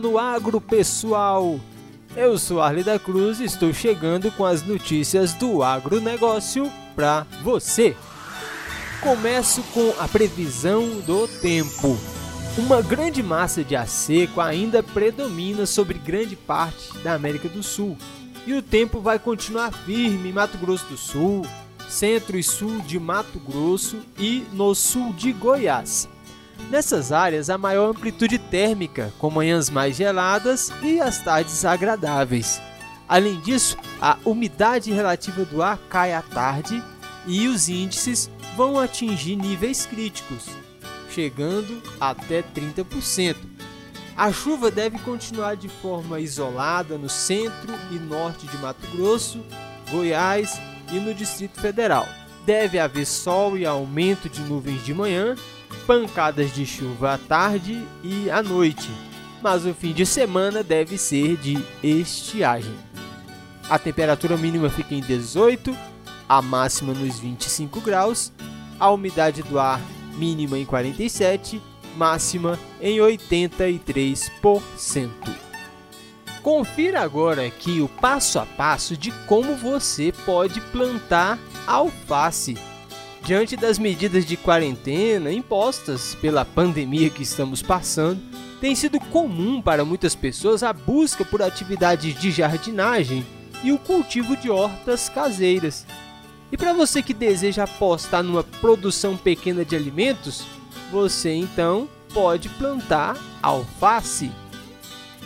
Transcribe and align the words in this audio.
No 0.00 0.18
agro, 0.18 0.60
pessoal! 0.60 1.60
Eu 2.16 2.36
sou 2.36 2.60
Arley 2.60 2.82
da 2.82 2.98
Cruz 2.98 3.38
e 3.38 3.44
estou 3.44 3.72
chegando 3.72 4.30
com 4.32 4.44
as 4.44 4.60
notícias 4.62 5.34
do 5.34 5.62
agronegócio 5.62 6.70
para 6.96 7.24
você. 7.44 7.96
Começo 9.00 9.62
com 9.72 9.94
a 10.00 10.08
previsão 10.08 11.00
do 11.00 11.28
tempo. 11.40 11.96
Uma 12.58 12.82
grande 12.82 13.22
massa 13.22 13.62
de 13.62 13.76
ar 13.76 13.86
seco 13.86 14.40
ainda 14.40 14.82
predomina 14.82 15.64
sobre 15.64 15.98
grande 15.98 16.34
parte 16.34 16.98
da 16.98 17.14
América 17.14 17.48
do 17.48 17.62
Sul. 17.62 17.96
E 18.46 18.52
o 18.52 18.62
tempo 18.62 19.00
vai 19.00 19.18
continuar 19.18 19.72
firme 19.72 20.30
em 20.30 20.32
Mato 20.32 20.58
Grosso 20.58 20.86
do 20.86 20.96
Sul, 20.96 21.46
centro 21.88 22.36
e 22.36 22.42
sul 22.42 22.80
de 22.80 22.98
Mato 22.98 23.38
Grosso 23.38 23.98
e 24.18 24.44
no 24.52 24.74
sul 24.74 25.12
de 25.12 25.32
Goiás. 25.32 26.08
Nessas 26.70 27.12
áreas, 27.12 27.50
há 27.50 27.58
maior 27.58 27.90
amplitude 27.90 28.38
térmica, 28.38 29.12
com 29.18 29.30
manhãs 29.30 29.70
mais 29.70 29.96
geladas 29.96 30.72
e 30.82 31.00
as 31.00 31.22
tardes 31.22 31.64
agradáveis. 31.64 32.60
Além 33.08 33.38
disso, 33.40 33.76
a 34.00 34.16
umidade 34.24 34.92
relativa 34.92 35.44
do 35.44 35.62
ar 35.62 35.78
cai 35.88 36.14
à 36.14 36.22
tarde 36.22 36.82
e 37.26 37.46
os 37.48 37.68
índices 37.68 38.30
vão 38.56 38.78
atingir 38.78 39.36
níveis 39.36 39.86
críticos, 39.86 40.46
chegando 41.10 41.82
até 42.00 42.42
30%. 42.42 43.36
A 44.16 44.32
chuva 44.32 44.70
deve 44.70 44.98
continuar 45.00 45.56
de 45.56 45.68
forma 45.68 46.20
isolada 46.20 46.96
no 46.96 47.08
centro 47.08 47.74
e 47.90 47.94
norte 47.96 48.46
de 48.46 48.56
Mato 48.58 48.86
Grosso, 48.92 49.44
Goiás 49.90 50.60
e 50.92 51.00
no 51.00 51.12
Distrito 51.12 51.60
Federal. 51.60 52.06
Deve 52.46 52.78
haver 52.78 53.06
sol 53.06 53.58
e 53.58 53.66
aumento 53.66 54.28
de 54.28 54.40
nuvens 54.42 54.84
de 54.84 54.94
manhã, 54.94 55.34
pancadas 55.86 56.52
de 56.52 56.66
chuva 56.66 57.14
à 57.14 57.18
tarde 57.18 57.86
e 58.02 58.30
à 58.30 58.42
noite, 58.42 58.90
mas 59.42 59.66
o 59.66 59.74
fim 59.74 59.92
de 59.92 60.06
semana 60.06 60.62
deve 60.62 60.96
ser 60.98 61.36
de 61.36 61.58
estiagem. 61.82 62.74
A 63.68 63.78
temperatura 63.78 64.36
mínima 64.36 64.68
fica 64.68 64.94
em 64.94 65.00
18, 65.00 65.76
a 66.28 66.42
máxima 66.42 66.92
nos 66.92 67.18
25 67.18 67.80
graus, 67.80 68.32
a 68.78 68.90
umidade 68.90 69.42
do 69.42 69.58
ar 69.58 69.80
mínima 70.16 70.58
em 70.58 70.64
47, 70.64 71.60
máxima 71.96 72.58
em 72.80 72.98
83%. 72.98 75.10
Confira 76.42 77.00
agora 77.00 77.46
aqui 77.46 77.80
o 77.80 77.88
passo 77.88 78.38
a 78.38 78.44
passo 78.44 78.96
de 78.96 79.10
como 79.26 79.56
você 79.56 80.12
pode 80.26 80.60
plantar 80.60 81.38
alface. 81.66 82.54
Diante 83.24 83.56
das 83.56 83.78
medidas 83.78 84.26
de 84.26 84.36
quarentena 84.36 85.32
impostas 85.32 86.14
pela 86.14 86.44
pandemia 86.44 87.08
que 87.08 87.22
estamos 87.22 87.62
passando, 87.62 88.20
tem 88.60 88.74
sido 88.74 89.00
comum 89.00 89.62
para 89.62 89.82
muitas 89.82 90.14
pessoas 90.14 90.62
a 90.62 90.74
busca 90.74 91.24
por 91.24 91.40
atividades 91.40 92.14
de 92.20 92.30
jardinagem 92.30 93.24
e 93.62 93.72
o 93.72 93.78
cultivo 93.78 94.36
de 94.36 94.50
hortas 94.50 95.08
caseiras. 95.08 95.86
E 96.52 96.56
para 96.58 96.74
você 96.74 97.02
que 97.02 97.14
deseja 97.14 97.64
apostar 97.64 98.22
numa 98.22 98.44
produção 98.44 99.16
pequena 99.16 99.64
de 99.64 99.74
alimentos, 99.74 100.44
você 100.92 101.32
então 101.32 101.88
pode 102.12 102.50
plantar 102.50 103.16
alface. 103.42 104.30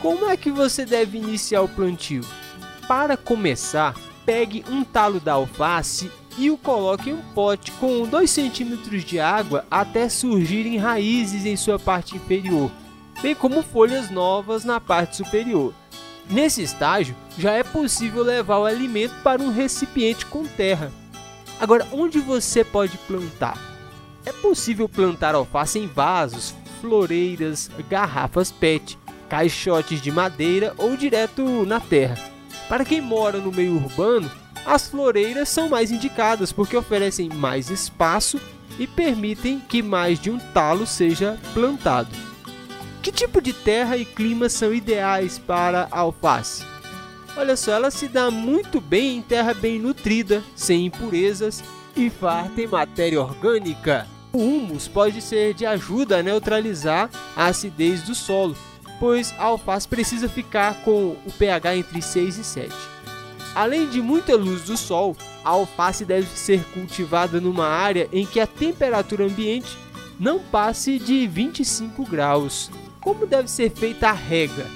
Como 0.00 0.30
é 0.30 0.36
que 0.36 0.50
você 0.50 0.86
deve 0.86 1.18
iniciar 1.18 1.60
o 1.60 1.68
plantio? 1.68 2.24
Para 2.88 3.18
começar, 3.18 3.94
pegue 4.24 4.64
um 4.70 4.82
talo 4.82 5.20
da 5.20 5.34
alface 5.34 6.10
e 6.38 6.50
o 6.50 6.56
coloque 6.56 7.10
em 7.10 7.14
um 7.14 7.22
pote 7.34 7.70
com 7.72 8.06
2 8.06 8.30
centímetros 8.30 9.04
de 9.04 9.20
água 9.20 9.64
até 9.70 10.08
surgirem 10.08 10.78
raízes 10.78 11.44
em 11.44 11.56
sua 11.56 11.78
parte 11.78 12.16
inferior, 12.16 12.70
bem 13.20 13.34
como 13.34 13.62
folhas 13.62 14.10
novas 14.10 14.64
na 14.64 14.80
parte 14.80 15.16
superior. 15.16 15.74
Nesse 16.30 16.62
estágio, 16.62 17.14
já 17.36 17.52
é 17.52 17.62
possível 17.62 18.22
levar 18.22 18.58
o 18.58 18.64
alimento 18.64 19.14
para 19.22 19.42
um 19.42 19.50
recipiente 19.50 20.24
com 20.26 20.44
terra. 20.44 20.92
Agora, 21.60 21.86
onde 21.92 22.18
você 22.18 22.64
pode 22.64 22.96
plantar? 22.98 23.58
É 24.24 24.32
possível 24.32 24.88
plantar 24.88 25.34
alface 25.34 25.78
em 25.78 25.86
vasos, 25.86 26.54
floreiras, 26.80 27.70
garrafas 27.88 28.50
PET, 28.50 28.98
caixotes 29.28 30.00
de 30.00 30.10
madeira 30.10 30.74
ou 30.78 30.96
direto 30.96 31.64
na 31.64 31.80
terra. 31.80 32.16
Para 32.68 32.84
quem 32.84 33.00
mora 33.00 33.38
no 33.38 33.52
meio 33.52 33.76
urbano, 33.76 34.30
as 34.64 34.88
floreiras 34.88 35.48
são 35.48 35.68
mais 35.68 35.90
indicadas 35.90 36.52
porque 36.52 36.76
oferecem 36.76 37.28
mais 37.28 37.70
espaço 37.70 38.40
e 38.78 38.86
permitem 38.86 39.60
que 39.60 39.82
mais 39.82 40.18
de 40.18 40.30
um 40.30 40.38
talo 40.38 40.86
seja 40.86 41.38
plantado. 41.52 42.10
Que 43.02 43.10
tipo 43.10 43.40
de 43.40 43.52
terra 43.52 43.96
e 43.96 44.04
clima 44.04 44.48
são 44.48 44.72
ideais 44.72 45.38
para 45.38 45.88
a 45.90 45.98
alface? 45.98 46.64
Olha 47.36 47.56
só, 47.56 47.72
ela 47.72 47.90
se 47.90 48.08
dá 48.08 48.30
muito 48.30 48.80
bem 48.80 49.16
em 49.16 49.22
terra 49.22 49.54
bem 49.54 49.78
nutrida, 49.78 50.42
sem 50.54 50.86
impurezas 50.86 51.64
e 51.96 52.08
farta 52.10 52.60
em 52.60 52.66
matéria 52.66 53.20
orgânica. 53.20 54.06
O 54.32 54.38
humus 54.38 54.86
pode 54.86 55.20
ser 55.20 55.52
de 55.52 55.66
ajuda 55.66 56.18
a 56.18 56.22
neutralizar 56.22 57.10
a 57.34 57.46
acidez 57.46 58.02
do 58.02 58.14
solo, 58.14 58.56
pois 59.00 59.34
a 59.38 59.44
alface 59.44 59.88
precisa 59.88 60.28
ficar 60.28 60.82
com 60.84 61.16
o 61.26 61.32
pH 61.38 61.76
entre 61.76 62.00
6 62.00 62.38
e 62.38 62.44
7. 62.44 62.91
Além 63.54 63.88
de 63.88 64.00
muita 64.00 64.34
luz 64.34 64.62
do 64.62 64.76
sol, 64.76 65.16
a 65.44 65.50
alface 65.50 66.04
deve 66.04 66.26
ser 66.28 66.64
cultivada 66.72 67.40
numa 67.40 67.66
área 67.66 68.08
em 68.12 68.24
que 68.24 68.40
a 68.40 68.46
temperatura 68.46 69.26
ambiente 69.26 69.76
não 70.18 70.38
passe 70.38 70.98
de 70.98 71.26
25 71.26 72.04
graus. 72.06 72.70
Como 73.00 73.26
deve 73.26 73.50
ser 73.50 73.70
feita 73.70 74.08
a 74.08 74.12
rega? 74.12 74.66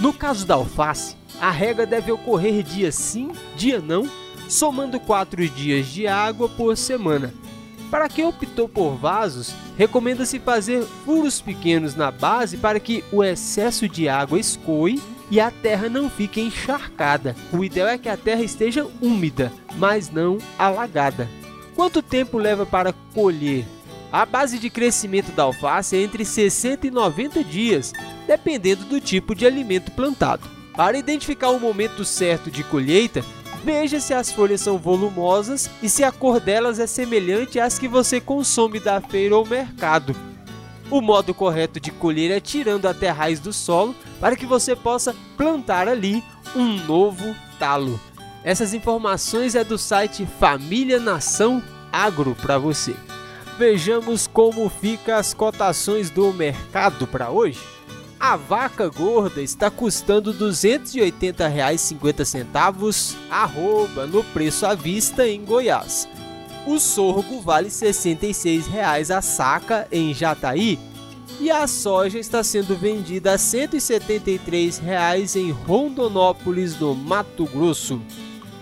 No 0.00 0.12
caso 0.12 0.46
da 0.46 0.54
alface, 0.54 1.16
a 1.40 1.50
rega 1.50 1.84
deve 1.84 2.10
ocorrer 2.10 2.62
dia 2.62 2.90
sim, 2.90 3.32
dia 3.56 3.80
não, 3.80 4.08
somando 4.48 4.98
4 4.98 5.48
dias 5.48 5.88
de 5.88 6.06
água 6.06 6.48
por 6.48 6.76
semana. 6.76 7.34
Para 7.90 8.08
quem 8.08 8.24
optou 8.24 8.66
por 8.66 8.94
vasos, 8.94 9.52
recomenda-se 9.76 10.38
fazer 10.38 10.82
furos 11.04 11.42
pequenos 11.42 11.94
na 11.94 12.10
base 12.10 12.56
para 12.56 12.80
que 12.80 13.04
o 13.12 13.22
excesso 13.22 13.86
de 13.86 14.08
água 14.08 14.38
escoe 14.38 14.98
e 15.32 15.40
a 15.40 15.50
terra 15.50 15.88
não 15.88 16.10
fique 16.10 16.42
encharcada. 16.42 17.34
O 17.50 17.64
ideal 17.64 17.88
é 17.88 17.96
que 17.96 18.10
a 18.10 18.18
terra 18.18 18.42
esteja 18.42 18.86
úmida, 19.00 19.50
mas 19.76 20.10
não 20.10 20.36
alagada. 20.58 21.26
Quanto 21.74 22.02
tempo 22.02 22.36
leva 22.36 22.66
para 22.66 22.92
colher? 23.14 23.64
A 24.12 24.26
base 24.26 24.58
de 24.58 24.68
crescimento 24.68 25.32
da 25.32 25.44
alface 25.44 25.96
é 25.96 26.02
entre 26.02 26.22
60 26.22 26.86
e 26.86 26.90
90 26.90 27.42
dias, 27.44 27.94
dependendo 28.26 28.84
do 28.84 29.00
tipo 29.00 29.34
de 29.34 29.46
alimento 29.46 29.90
plantado. 29.92 30.46
Para 30.76 30.98
identificar 30.98 31.48
o 31.48 31.58
momento 31.58 32.04
certo 32.04 32.50
de 32.50 32.62
colheita, 32.62 33.24
veja 33.64 34.00
se 34.00 34.12
as 34.12 34.30
folhas 34.30 34.60
são 34.60 34.76
volumosas 34.76 35.70
e 35.82 35.88
se 35.88 36.04
a 36.04 36.12
cor 36.12 36.40
delas 36.40 36.78
é 36.78 36.86
semelhante 36.86 37.58
às 37.58 37.78
que 37.78 37.88
você 37.88 38.20
consome 38.20 38.78
da 38.78 39.00
feira 39.00 39.34
ou 39.34 39.46
mercado. 39.46 40.14
O 40.92 41.00
modo 41.00 41.32
correto 41.32 41.80
de 41.80 41.90
colher 41.90 42.30
é 42.30 42.38
tirando 42.38 42.84
até 42.84 43.08
a 43.08 43.14
raiz 43.14 43.40
do 43.40 43.50
solo 43.50 43.96
para 44.20 44.36
que 44.36 44.44
você 44.44 44.76
possa 44.76 45.16
plantar 45.38 45.88
ali 45.88 46.22
um 46.54 46.76
novo 46.84 47.34
talo. 47.58 47.98
Essas 48.44 48.74
informações 48.74 49.54
é 49.54 49.64
do 49.64 49.78
site 49.78 50.28
Família 50.38 51.00
Nação 51.00 51.62
Agro 51.90 52.36
para 52.38 52.58
você. 52.58 52.94
Vejamos 53.58 54.26
como 54.26 54.68
fica 54.68 55.16
as 55.16 55.32
cotações 55.32 56.10
do 56.10 56.30
mercado 56.30 57.06
para 57.06 57.30
hoje. 57.30 57.60
A 58.20 58.36
vaca 58.36 58.90
gorda 58.90 59.40
está 59.40 59.70
custando 59.70 60.30
R$ 60.30 60.40
280,50 60.40 63.16
arroba 63.30 64.06
no 64.06 64.22
preço 64.24 64.66
à 64.66 64.74
vista 64.74 65.26
em 65.26 65.42
Goiás. 65.42 66.06
O 66.66 66.78
sorgo 66.78 67.40
vale 67.40 67.68
R$ 67.68 67.74
66,00 67.74 69.10
a 69.10 69.20
saca 69.20 69.88
em 69.90 70.14
Jataí 70.14 70.78
e 71.40 71.50
a 71.50 71.66
soja 71.66 72.18
está 72.20 72.44
sendo 72.44 72.76
vendida 72.76 73.30
a 73.30 73.32
R$ 73.32 73.38
173,00 73.38 75.36
em 75.36 75.50
Rondonópolis, 75.50 76.78
no 76.78 76.94
Mato 76.94 77.46
Grosso. 77.46 78.00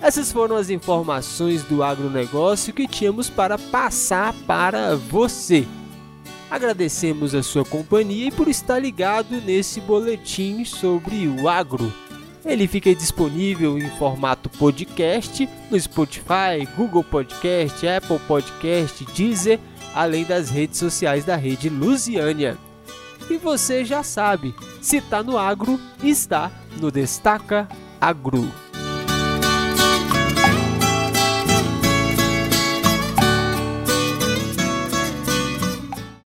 Essas 0.00 0.30
foram 0.30 0.56
as 0.56 0.68
informações 0.68 1.62
do 1.62 1.82
agronegócio 1.82 2.74
que 2.74 2.86
tínhamos 2.86 3.30
para 3.30 3.56
passar 3.56 4.34
para 4.46 4.94
você. 4.94 5.66
Agradecemos 6.50 7.34
a 7.34 7.42
sua 7.42 7.64
companhia 7.64 8.28
e 8.28 8.30
por 8.30 8.46
estar 8.46 8.78
ligado 8.78 9.40
nesse 9.40 9.80
boletim 9.80 10.62
sobre 10.64 11.26
o 11.26 11.48
agro. 11.48 11.90
Ele 12.46 12.68
fica 12.68 12.94
disponível 12.94 13.76
em 13.76 13.90
formato 13.98 14.48
podcast 14.48 15.48
no 15.68 15.78
Spotify, 15.78 16.66
Google 16.76 17.02
Podcast, 17.02 17.86
Apple 17.86 18.20
Podcast, 18.20 19.04
Deezer, 19.16 19.58
além 19.92 20.24
das 20.24 20.48
redes 20.48 20.78
sociais 20.78 21.24
da 21.24 21.34
rede 21.34 21.68
Lusiânia. 21.68 22.56
E 23.28 23.36
você 23.36 23.84
já 23.84 24.04
sabe, 24.04 24.54
se 24.80 24.98
está 24.98 25.24
no 25.24 25.36
agro, 25.36 25.80
está 26.04 26.52
no 26.80 26.92
Destaca 26.92 27.68
Agro. 28.00 28.65